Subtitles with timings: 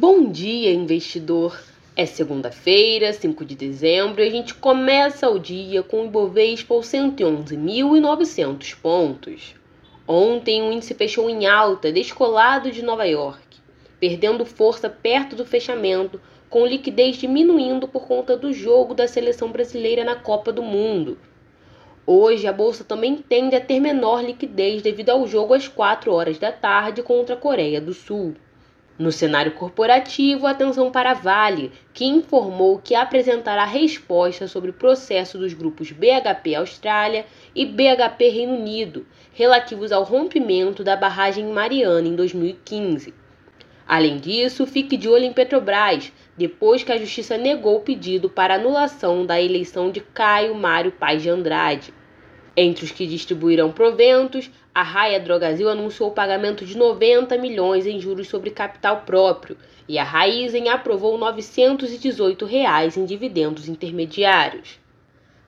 [0.00, 1.62] Bom dia, investidor!
[1.94, 6.86] É segunda-feira, 5 de dezembro, e a gente começa o dia com o Ibovespa aos
[6.86, 9.54] 111.900 pontos.
[10.08, 13.58] Ontem o índice fechou em alta, descolado de Nova York,
[14.00, 20.02] perdendo força perto do fechamento, com liquidez diminuindo por conta do jogo da seleção brasileira
[20.02, 21.18] na Copa do Mundo.
[22.06, 26.38] Hoje a bolsa também tende a ter menor liquidez devido ao jogo às 4 horas
[26.38, 28.34] da tarde contra a Coreia do Sul.
[29.00, 35.38] No cenário corporativo, atenção para a Vale, que informou que apresentará resposta sobre o processo
[35.38, 37.24] dos grupos BHP Austrália
[37.54, 43.14] e BHP Reino Unido, relativos ao rompimento da barragem Mariana em 2015.
[43.88, 48.56] Além disso, fique de olho em Petrobras, depois que a Justiça negou o pedido para
[48.56, 51.94] anulação da eleição de Caio Mário Paz de Andrade.
[52.56, 58.00] Entre os que distribuirão proventos, a Raia Drogasil anunciou o pagamento de 90 milhões em
[58.00, 59.56] juros sobre capital próprio
[59.88, 64.80] e a Raizen aprovou 918 reais em dividendos intermediários.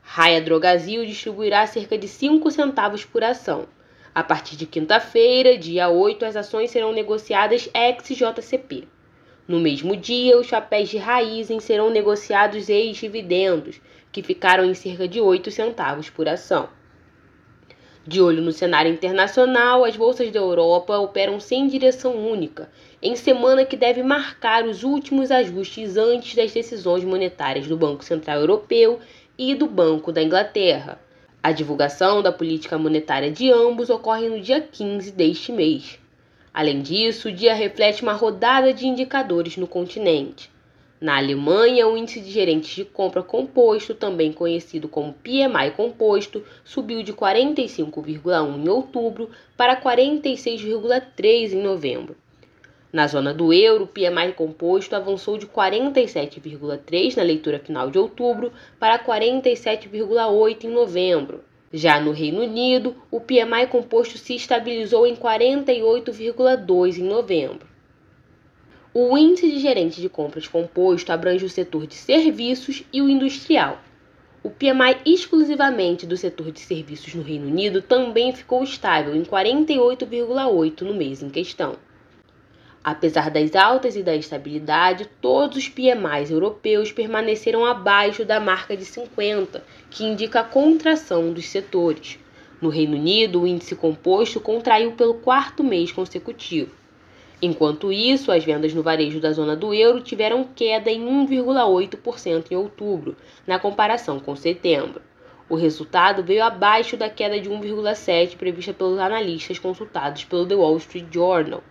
[0.00, 3.66] Raia Drogasil distribuirá cerca de 5 centavos por ação.
[4.14, 8.86] A partir de quinta-feira, dia 8, as ações serão negociadas ex-JCP.
[9.48, 13.80] No mesmo dia, os papéis de Raizen serão negociados ex-dividendos,
[14.12, 16.68] que ficaram em cerca de 8 centavos por ação.
[18.04, 22.68] De olho no cenário internacional, as bolsas da Europa operam sem direção única,
[23.00, 28.40] em semana que deve marcar os últimos ajustes antes das decisões monetárias do Banco Central
[28.40, 28.98] Europeu
[29.38, 31.00] e do Banco da Inglaterra.
[31.40, 35.96] A divulgação da política monetária de ambos ocorre no dia 15 deste mês.
[36.52, 40.51] Além disso, o dia reflete uma rodada de indicadores no continente.
[41.02, 47.02] Na Alemanha, o índice de gerentes de compra composto, também conhecido como PMI composto, subiu
[47.02, 52.14] de 45,1 em outubro para 46,3 em novembro.
[52.92, 58.52] Na zona do euro, o PMI composto avançou de 47,3 na leitura final de outubro
[58.78, 61.42] para 47,8 em novembro.
[61.72, 67.71] Já no Reino Unido, o PMI composto se estabilizou em 48,2 em novembro.
[68.94, 73.80] O índice de gerente de compras composto abrange o setor de serviços e o industrial.
[74.42, 80.82] O PMI exclusivamente do setor de serviços no Reino Unido também ficou estável em 48,8
[80.82, 81.76] no mês em questão.
[82.84, 88.84] Apesar das altas e da estabilidade, todos os PMIs europeus permaneceram abaixo da marca de
[88.84, 92.18] 50, que indica a contração dos setores.
[92.60, 96.81] No Reino Unido, o índice composto contraiu pelo quarto mês consecutivo.
[97.44, 102.54] Enquanto isso, as vendas no varejo da zona do euro tiveram queda em 1,8% em
[102.54, 105.02] outubro, na comparação com setembro.
[105.48, 110.76] O resultado veio abaixo da queda de 1,7% prevista pelos analistas consultados pelo The Wall
[110.76, 111.64] Street Journal.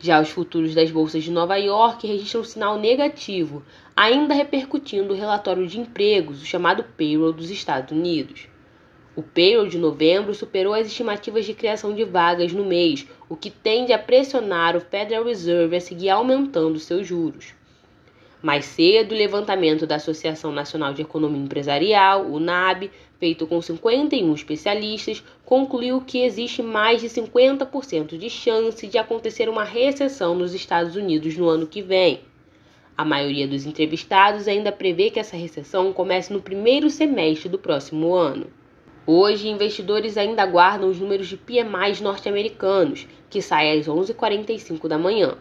[0.00, 3.62] Já os futuros das bolsas de Nova York registram um sinal negativo,
[3.94, 8.48] ainda repercutindo o relatório de empregos, o chamado payroll dos Estados Unidos.
[9.14, 13.50] O payroll de novembro superou as estimativas de criação de vagas no mês, o que
[13.50, 17.52] tende a pressionar o Federal Reserve a seguir aumentando seus juros.
[18.40, 22.90] Mais cedo, o levantamento da Associação Nacional de Economia Empresarial, o NAB,
[23.20, 29.62] feito com 51 especialistas, concluiu que existe mais de 50% de chance de acontecer uma
[29.62, 32.20] recessão nos Estados Unidos no ano que vem.
[32.96, 38.14] A maioria dos entrevistados ainda prevê que essa recessão comece no primeiro semestre do próximo
[38.14, 38.46] ano.
[39.04, 45.36] Hoje, investidores ainda aguardam os números de PMIs norte-americanos, que saem às 11h45 da manhã.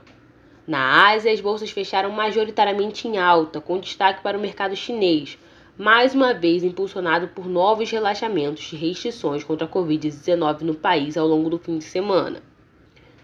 [0.65, 5.37] Na Ásia, as bolsas fecharam majoritariamente em alta, com destaque para o mercado chinês,
[5.77, 11.27] mais uma vez impulsionado por novos relaxamentos de restrições contra a Covid-19 no país ao
[11.27, 12.41] longo do fim de semana.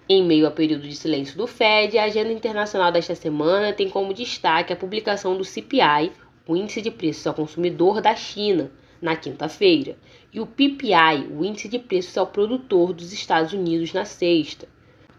[0.07, 4.13] Em meio ao período de silêncio do Fed, a agenda internacional desta semana tem como
[4.13, 6.11] destaque a publicação do CPI,
[6.47, 8.71] o Índice de Preços ao Consumidor da China,
[9.01, 9.97] na quinta-feira,
[10.33, 14.67] e o PPI, o Índice de Preços ao Produtor dos Estados Unidos, na sexta.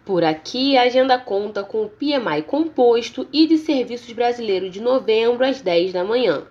[0.04, 5.44] Por aqui, a agenda conta com o PMI composto e de serviços brasileiro de novembro
[5.44, 6.44] às 10 da manhã.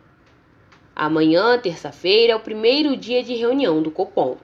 [0.96, 4.38] Amanhã, terça-feira, é o primeiro dia de reunião do Copom.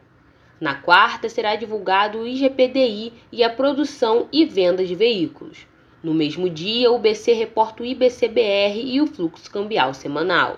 [0.60, 5.68] Na quarta, será divulgado o IGPDI e a produção e venda de veículos.
[6.02, 10.58] No mesmo dia, o BC reporta o IBCBR e o fluxo cambial semanal.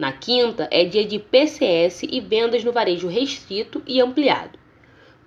[0.00, 4.58] Na quinta, é dia de PCS e vendas no varejo restrito e ampliado.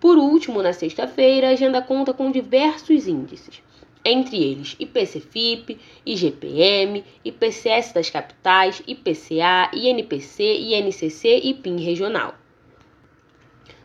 [0.01, 3.61] Por último, na sexta-feira, a agenda conta com diversos índices,
[4.03, 12.33] entre eles IPC-FIP, IGPM, IPCS das capitais, IPCA, INPC, INCC e PIN regional.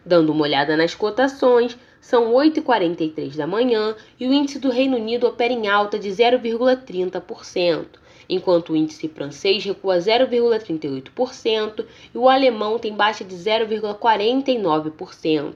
[0.06, 5.26] Dando uma olhada nas cotações, são 8h43 da manhã e o índice do Reino Unido
[5.26, 7.84] opera em alta de 0,30%,
[8.28, 11.84] enquanto o índice francês recua 0,38%
[12.14, 15.54] e o alemão tem baixa de 0,49%.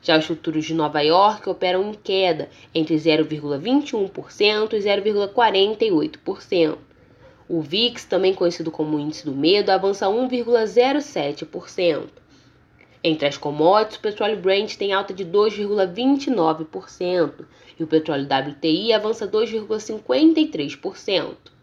[0.00, 6.78] Já os futuros de Nova York operam em queda entre 0,21% e 0,48%.
[7.48, 12.08] O VIX, também conhecido como índice do medo, avança 1,07%.
[13.02, 17.44] Entre as commodities, o petróleo Brent tem alta de 2,29%
[17.78, 21.53] e o petróleo WTI avança 2,53%.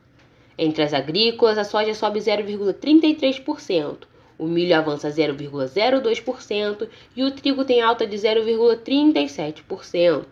[0.57, 3.99] Entre as agrícolas, a soja sobe 0,33%,
[4.37, 10.25] o milho avança 0,02% e o trigo tem alta de 0,37%.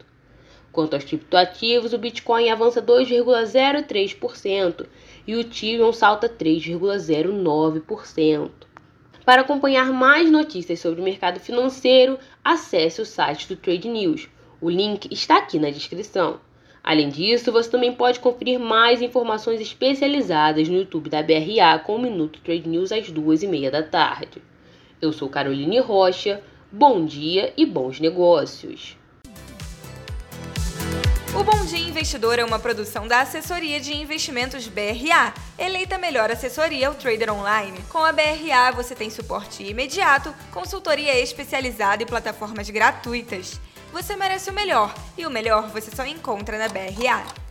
[0.71, 4.87] Quanto aos criptoativos, o Bitcoin avança 2,03%
[5.27, 8.49] e o Ethereum salta 3,09%.
[9.25, 14.27] Para acompanhar mais notícias sobre o mercado financeiro, acesse o site do Trade News.
[14.59, 16.39] O link está aqui na descrição.
[16.89, 22.01] Além disso, você também pode conferir mais informações especializadas no YouTube da BRA com o
[22.01, 24.41] Minuto Trade News às duas e meia da tarde.
[24.99, 26.41] Eu sou Caroline Rocha,
[26.71, 28.97] bom dia e bons negócios.
[31.39, 36.87] O Bom Dia Investidor é uma produção da Assessoria de Investimentos BRA, eleita melhor assessoria
[36.87, 37.77] ao trader online.
[37.89, 43.61] Com a BRA você tem suporte imediato, consultoria especializada e plataformas gratuitas.
[43.91, 47.48] Você merece o melhor, e o melhor você só encontra na BRA.